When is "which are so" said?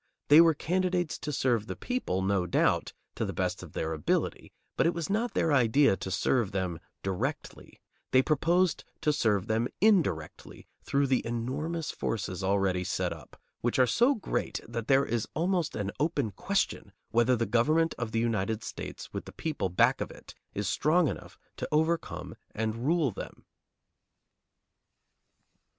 13.59-14.15